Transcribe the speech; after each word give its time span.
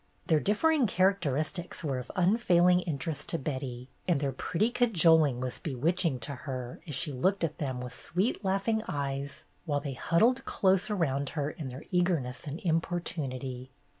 Their 0.25 0.39
differing 0.39 0.87
characteristics 0.87 1.83
were 1.83 1.99
of 1.99 2.11
un 2.15 2.35
failing 2.37 2.79
interest 2.79 3.29
to 3.29 3.37
Betty, 3.37 3.87
and 4.07 4.19
their 4.19 4.31
pretty 4.31 4.71
cajol 4.71 5.29
ing 5.29 5.39
was 5.41 5.59
bewitching 5.59 6.19
to 6.21 6.31
her 6.33 6.81
as 6.87 6.95
she 6.95 7.11
looked 7.11 7.43
at 7.43 7.59
them 7.59 7.79
with 7.79 7.93
sweet 7.93 8.43
laughing 8.43 8.81
eyes 8.87 9.45
while 9.65 9.79
they 9.79 9.93
hud 9.93 10.23
dled 10.23 10.43
close 10.43 10.89
around 10.89 11.29
her 11.37 11.51
in 11.51 11.69
their 11.69 11.83
eagerness 11.91 12.47
and 12.47 12.59
importunity. 12.61 13.69